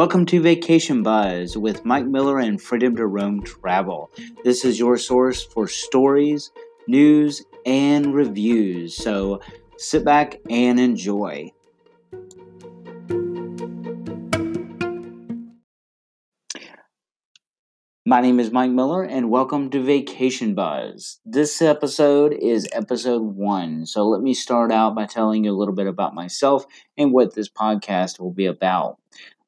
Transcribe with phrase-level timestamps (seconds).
[0.00, 4.10] Welcome to Vacation Buzz with Mike Miller and Freedom to Roam Travel.
[4.44, 6.50] This is your source for stories,
[6.88, 8.96] news, and reviews.
[8.96, 9.42] So
[9.76, 11.52] sit back and enjoy.
[18.06, 21.20] My name is Mike Miller, and welcome to Vacation Buzz.
[21.26, 25.74] This episode is episode one, so let me start out by telling you a little
[25.74, 26.64] bit about myself
[26.96, 28.96] and what this podcast will be about.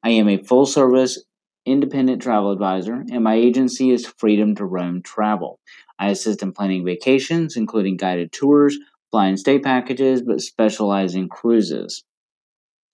[0.03, 1.23] I am a full service
[1.65, 5.59] independent travel advisor, and my agency is Freedom to Roam Travel.
[5.97, 8.77] I assist in planning vacations, including guided tours,
[9.11, 12.03] flying stay packages, but specialize in cruises.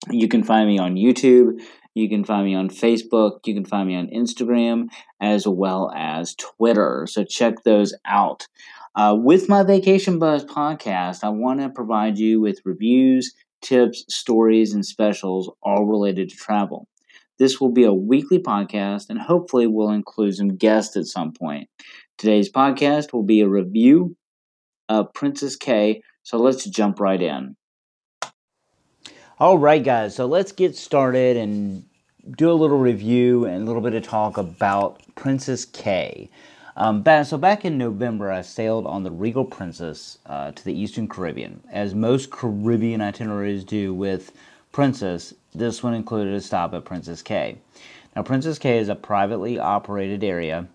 [0.09, 1.59] You can find me on YouTube,
[1.95, 3.39] you can find me on Facebook.
[3.45, 4.87] You can find me on Instagram
[5.19, 7.05] as well as Twitter.
[7.09, 8.47] So check those out.
[8.95, 14.73] Uh, with my Vacation Buzz podcast, I want to provide you with reviews, tips, stories,
[14.73, 16.87] and specials all related to travel.
[17.39, 21.69] This will be a weekly podcast and hopefully we'll include some guests at some point.
[22.17, 24.15] Today's podcast will be a review
[24.89, 26.01] of Princess Cay.
[26.23, 27.55] So let's jump right in.
[29.39, 31.85] All right, guys, so let's get started and
[32.37, 36.29] do a little review and a little bit of talk about Princess Cay.
[36.75, 40.73] Um, back, so back in November, I sailed on the Regal Princess uh, to the
[40.73, 41.61] Eastern Caribbean.
[41.71, 44.33] As most Caribbean itineraries do with
[44.71, 47.57] Princess, this one included a stop at Princess Cay.
[48.15, 50.67] Now, Princess Cay is a privately operated area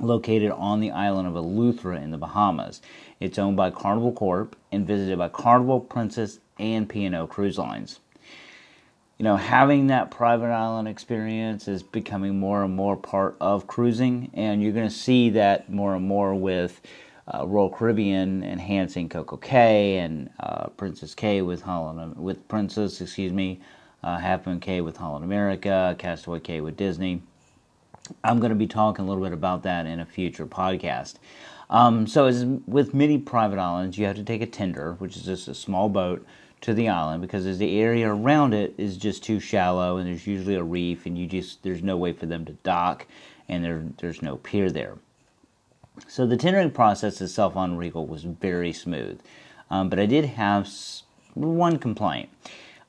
[0.00, 2.82] located on the island of Eleuthera in the Bahamas.
[3.20, 8.00] It's owned by Carnival Corp and visited by Carnival, Princess, and P&O Cruise Lines
[9.18, 14.30] you know, having that private island experience is becoming more and more part of cruising,
[14.34, 16.80] and you're going to see that more and more with
[17.32, 23.60] uh, Royal Caribbean enhancing CocoCay and uh, Princess Cay with Holland with Princess, excuse me,
[24.02, 27.22] uh, Half Moon Cay with Holland America, Castaway Cay with Disney.
[28.22, 31.14] I'm going to be talking a little bit about that in a future podcast.
[31.70, 35.22] Um, so, as with many private islands, you have to take a tender, which is
[35.22, 36.26] just a small boat
[36.60, 40.26] to the island because as the area around it is just too shallow and there's
[40.26, 43.06] usually a reef and you just there's no way for them to dock
[43.50, 44.96] and there there's no pier there.
[46.08, 49.20] So the tendering process itself on Regal was very smooth,
[49.70, 50.68] um, but I did have
[51.34, 52.28] one complaint.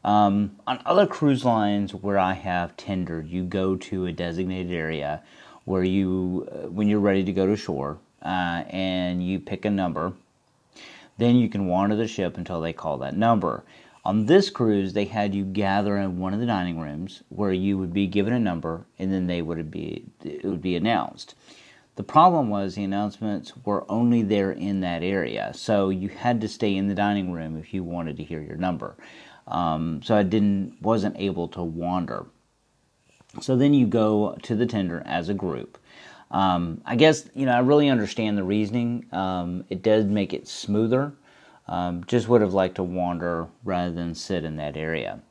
[0.04, 5.24] Um, on other cruise lines where I have tendered, you go to a designated area
[5.66, 9.70] where you, uh, when you're ready to go to shore, uh, and you pick a
[9.72, 10.14] number
[11.18, 13.64] then you can wander the ship until they call that number.
[14.04, 17.78] On this cruise, they had you gather in one of the dining rooms where you
[17.78, 21.34] would be given a number and then they would be it would be announced.
[21.96, 26.48] The problem was the announcements were only there in that area, so you had to
[26.48, 28.98] stay in the dining room if you wanted to hear your number.
[29.48, 32.26] Um, so I didn't wasn't able to wander.
[33.42, 35.78] So then you go to the tender as a group.
[36.32, 39.06] Um, I guess you know I really understand the reasoning.
[39.14, 41.14] Um, it does make it smoother.
[41.68, 45.22] Um, just would have liked to wander rather than sit in that area.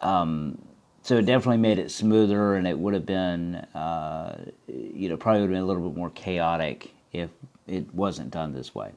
[0.00, 0.58] Um,
[1.02, 5.40] so it definitely made it smoother, and it would have been, uh, you know, probably
[5.40, 7.30] would have been a little bit more chaotic if
[7.66, 8.92] it wasn't done this way.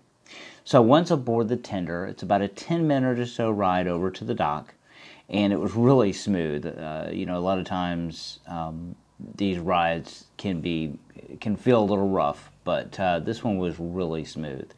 [0.64, 4.24] So once aboard the tender, it's about a 10 minute or so ride over to
[4.24, 4.74] the dock,
[5.30, 6.66] and it was really smooth.
[6.66, 8.96] Uh, you know, a lot of times um,
[9.36, 10.98] these rides can be
[11.40, 14.70] can feel a little rough, but uh, this one was really smooth.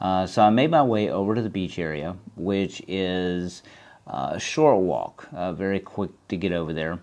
[0.00, 3.62] Uh, so I made my way over to the beach area, which is
[4.06, 6.98] a short walk, uh, very quick to get over there.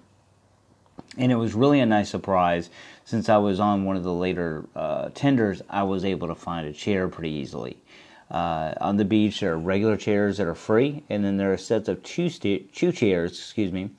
[1.18, 2.70] And it was really a nice surprise
[3.10, 6.68] since I was on one of the later uh, tenders, I was able to find
[6.68, 7.78] a chair pretty easily.
[8.30, 11.58] Uh, on the beach, there are regular chairs that are free, and then there are
[11.58, 13.90] sets of two, st- two chairs, excuse me,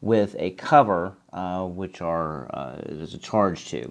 [0.00, 3.90] with a cover, uh, which are uh, there's a charge to.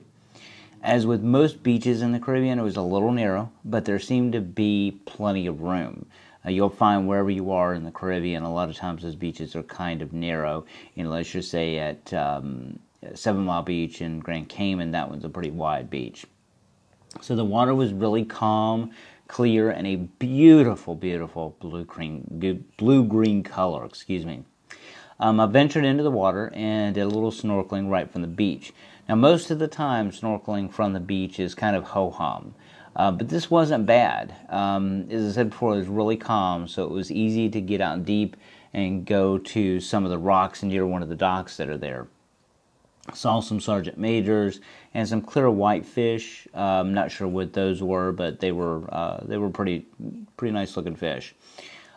[0.82, 4.32] As with most beaches in the Caribbean, it was a little narrow, but there seemed
[4.32, 6.06] to be plenty of room.
[6.46, 9.55] Uh, you'll find wherever you are in the Caribbean, a lot of times those beaches
[9.55, 10.66] are kind of narrow.
[10.96, 12.79] You know, let's just say at um,
[13.14, 16.26] Seven Mile Beach in Grand Cayman, that one's a pretty wide beach.
[17.22, 18.91] So the water was really calm,
[19.28, 23.85] clear, and a beautiful, beautiful blue green blue green color.
[23.85, 24.44] Excuse me.
[25.20, 28.73] Um, I ventured into the water and did a little snorkeling right from the beach.
[29.08, 32.55] Now, most of the time, snorkeling from the beach is kind of ho hum,
[32.96, 34.35] uh, but this wasn't bad.
[34.49, 37.82] Um, as I said before, it was really calm, so it was easy to get
[37.82, 38.35] out deep
[38.73, 42.08] and go to some of the rocks near one of the docks that are there.
[43.14, 44.61] Saw some Sergeant Majors
[44.93, 46.47] and some clear white fish.
[46.53, 49.85] I'm not sure what those were, but they were uh, they were pretty
[50.37, 51.34] pretty nice looking fish.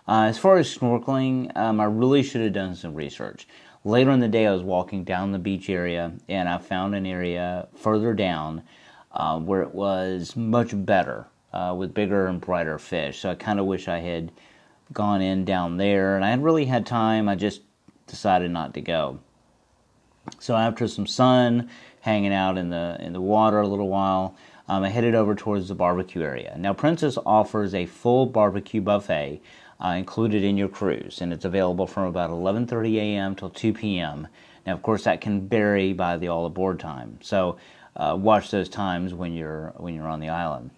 [0.09, 3.47] Uh, as far as snorkeling, um, I really should have done some research.
[3.85, 7.05] Later in the day, I was walking down the beach area and I found an
[7.05, 8.63] area further down
[9.15, 13.21] uh, where it was much better uh, with bigger and brighter fish.
[13.21, 14.33] So I kind of wish I had
[14.93, 17.29] gone in down there, and I hadn't really had time.
[17.29, 17.63] I just
[18.07, 19.21] decided not to go.
[20.39, 21.71] So after some sun,
[22.01, 24.37] hanging out in the in the water a little while,
[24.69, 26.55] um, I headed over towards the barbecue area.
[26.59, 29.41] Now Princess offers a full barbecue buffet
[29.83, 33.35] uh, included in your cruise, and it's available from about 11:30 a.m.
[33.35, 34.29] till 2 p.m.
[34.67, 37.19] Now, of course, that can vary by the all aboard time.
[37.21, 37.59] So
[37.97, 40.71] uh, watch those times when you're when you're on the island.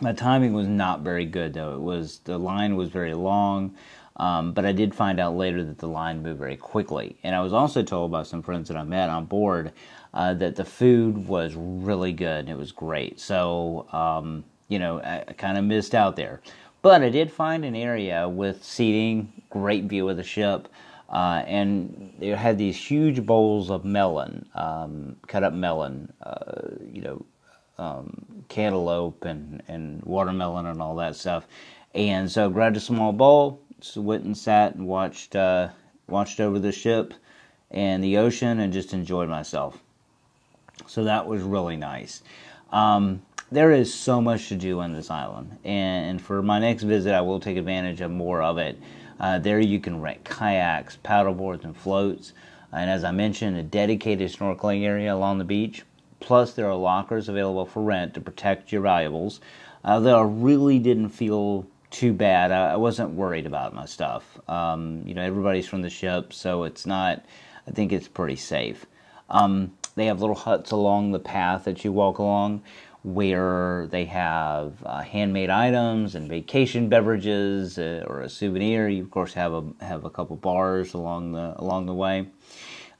[0.00, 1.74] My timing was not very good though.
[1.74, 3.74] It was the line was very long.
[4.16, 7.16] Um, but I did find out later that the line moved very quickly.
[7.22, 9.72] And I was also told by some friends that I met on board
[10.12, 12.40] uh, that the food was really good.
[12.40, 13.18] and It was great.
[13.18, 16.42] So, um, you know, I, I kind of missed out there.
[16.82, 20.68] But I did find an area with seating, great view of the ship.
[21.10, 27.02] Uh, and they had these huge bowls of melon, um, cut up melon, uh, you
[27.02, 27.24] know,
[27.78, 31.48] um, cantaloupe and, and watermelon and all that stuff.
[31.94, 35.70] And so grabbed a small bowl, so went and sat and watched uh,
[36.06, 37.14] watched over the ship
[37.70, 39.78] and the ocean and just enjoyed myself.
[40.86, 42.22] So that was really nice.
[42.72, 43.22] Um,
[43.52, 47.20] there is so much to do on this island, and, for my next visit, I
[47.20, 48.78] will take advantage of more of it.
[49.18, 52.32] Uh, there, you can rent kayaks, paddleboards, and floats,
[52.72, 55.82] and as I mentioned, a dedicated snorkeling area along the beach.
[56.20, 59.40] Plus, there are lockers available for rent to protect your valuables.
[59.82, 62.52] Uh, though I really didn't feel too bad.
[62.52, 64.38] I, I wasn't worried about my stuff.
[64.48, 67.24] Um, you know, everybody's from the ship, so it's not.
[67.66, 68.86] I think it's pretty safe.
[69.28, 72.62] Um, they have little huts along the path that you walk along,
[73.02, 78.88] where they have uh, handmade items and vacation beverages uh, or a souvenir.
[78.88, 82.28] You of course have a have a couple bars along the along the way.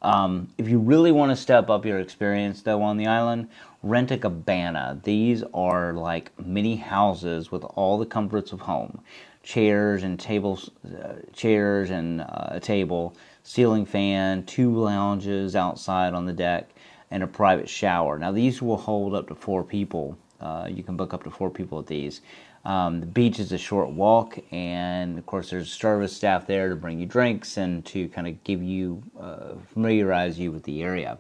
[0.03, 3.49] Um, if you really want to step up your experience though on the island,
[3.83, 4.99] rent a cabana.
[5.05, 9.03] These are like mini houses with all the comforts of home
[9.43, 16.27] chairs and tables, uh, chairs and uh, a table, ceiling fan, two lounges outside on
[16.27, 16.71] the deck,
[17.11, 18.19] and a private shower.
[18.19, 20.17] Now, these will hold up to four people.
[20.41, 22.21] Uh, you can book up to four people at these.
[22.65, 26.77] Um, the beach is a short walk, and of course, there's service staff there to
[26.77, 31.19] bring you drinks and to kind of give you, uh, familiarize you with the area.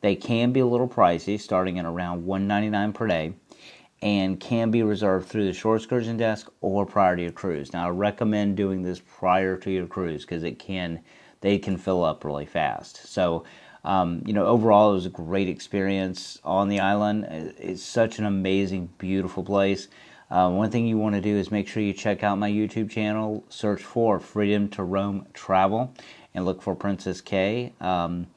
[0.00, 3.34] They can be a little pricey, starting at around 199 per day,
[4.00, 7.74] and can be reserved through the shore excursion desk or prior to your cruise.
[7.74, 11.00] Now, I recommend doing this prior to your cruise because it can
[11.42, 13.06] they can fill up really fast.
[13.08, 13.44] So,
[13.84, 17.26] um, you know, overall, it was a great experience on the island.
[17.58, 19.88] It's such an amazing, beautiful place.
[20.30, 22.90] Uh, one thing you want to do is make sure you check out my YouTube
[22.90, 25.92] channel, search for Freedom to Roam Travel,
[26.34, 27.72] and look for Princess Cay.
[27.80, 28.28] Um,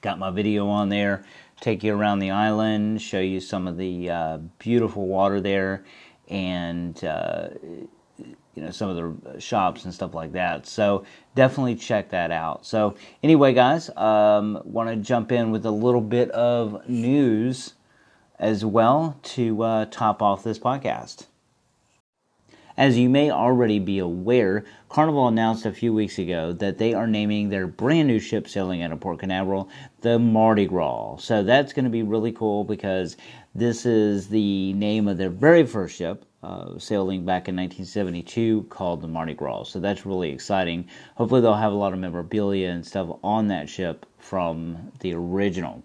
[0.00, 1.24] Got my video on there.
[1.60, 5.84] Take you around the island, show you some of the uh, beautiful water there,
[6.28, 7.48] and uh,
[8.18, 10.66] you know some of the shops and stuff like that.
[10.66, 11.04] So
[11.34, 12.66] definitely check that out.
[12.66, 17.74] So anyway, guys, um, want to jump in with a little bit of news
[18.38, 21.26] as well to uh, top off this podcast.
[22.78, 27.06] As you may already be aware, Carnival announced a few weeks ago that they are
[27.06, 29.70] naming their brand new ship sailing out of Port Canaveral
[30.02, 31.16] the Mardi Gras.
[31.16, 33.16] So that's going to be really cool because
[33.54, 39.00] this is the name of their very first ship, uh, sailing back in 1972 called
[39.00, 39.64] the Mardi Gras.
[39.64, 40.88] So that's really exciting.
[41.16, 45.82] Hopefully, they'll have a lot of memorabilia and stuff on that ship from the original.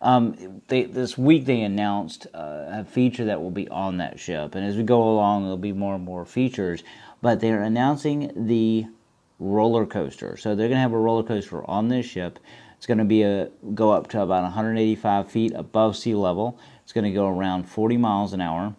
[0.00, 4.54] Um, they, this week, they announced uh, a feature that will be on that ship.
[4.54, 6.84] And as we go along, there'll be more and more features.
[7.20, 8.86] But they're announcing the
[9.40, 10.36] roller coaster.
[10.36, 12.38] So they're going to have a roller coaster on this ship.
[12.76, 16.56] It's going to be a go up to about 185 feet above sea level.
[16.84, 18.76] It's going to go around 40 miles an hour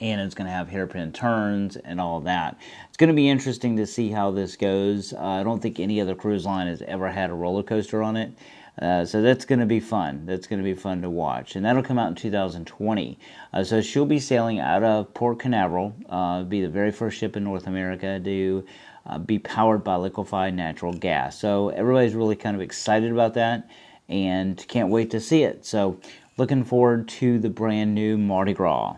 [0.00, 2.58] and it's going to have hairpin turns and all that.
[2.88, 5.12] It's going to be interesting to see how this goes.
[5.12, 8.16] Uh, I don't think any other cruise line has ever had a roller coaster on
[8.16, 8.32] it.
[8.80, 10.24] Uh, so that's going to be fun.
[10.24, 13.18] That's going to be fun to watch, and that'll come out in 2020.
[13.52, 15.94] Uh, so she'll be sailing out of Port Canaveral.
[16.08, 18.64] Uh, be the very first ship in North America to
[19.04, 21.38] uh, be powered by liquefied natural gas.
[21.38, 23.68] So everybody's really kind of excited about that,
[24.08, 25.66] and can't wait to see it.
[25.66, 26.00] So
[26.38, 28.96] looking forward to the brand new Mardi Gras.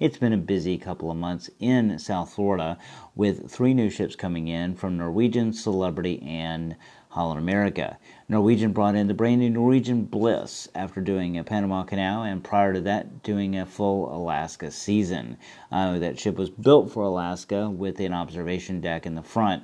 [0.00, 2.78] It's been a busy couple of months in South Florida
[3.14, 6.76] with three new ships coming in from Norwegian, Celebrity, and
[7.10, 7.98] Holland America.
[8.28, 12.72] Norwegian brought in the brand new Norwegian Bliss after doing a Panama Canal and prior
[12.72, 15.36] to that doing a full Alaska season.
[15.70, 19.62] Uh, that ship was built for Alaska with an observation deck in the front.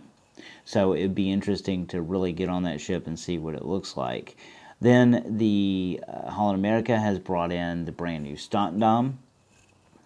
[0.65, 3.97] So it'd be interesting to really get on that ship and see what it looks
[3.97, 4.37] like.
[4.81, 9.15] Then the uh, Holland America has brought in the brand new Statendam,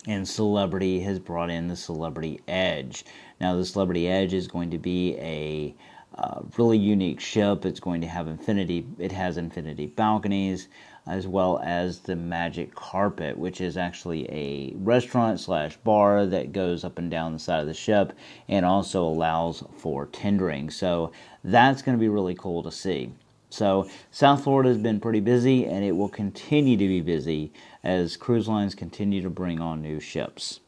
[0.07, 3.05] and Celebrity has brought in the Celebrity Edge.
[3.41, 5.75] Now, the Celebrity Edge is going to be a
[6.17, 7.65] uh, really unique ship.
[7.65, 8.87] It's going to have infinity.
[8.99, 10.69] It has infinity balconies
[11.07, 16.85] as well as the Magic Carpet, which is actually a restaurant slash bar that goes
[16.85, 18.13] up and down the side of the ship
[18.49, 20.71] and also allows for tendering.
[20.71, 21.11] So
[21.43, 23.13] that's going to be really cool to see.
[23.51, 28.17] So South Florida has been pretty busy, and it will continue to be busy as
[28.17, 30.61] cruise lines continue to bring on new ships.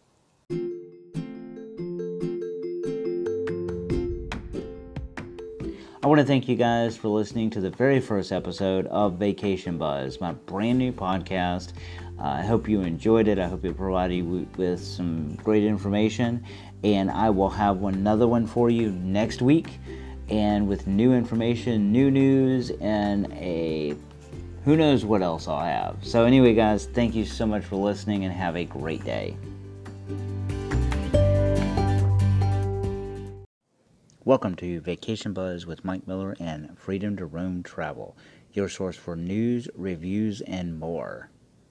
[6.03, 9.79] I want to thank you guys for listening to the very first episode of Vacation
[9.79, 11.73] Buzz, my brand new podcast.
[12.19, 13.39] Uh, I hope you enjoyed it.
[13.39, 16.45] I hope it provided you with some great information.
[16.83, 19.79] And I will have another one for you next week.
[20.29, 23.97] And with new information, new news, and a
[24.65, 25.97] who knows what else I'll have.
[26.01, 29.37] So, anyway, guys, thank you so much for listening and have a great day.
[34.25, 38.17] Welcome to Vacation Buzz with Mike Miller and Freedom to Roam Travel,
[38.55, 41.29] your source for news, reviews, and more.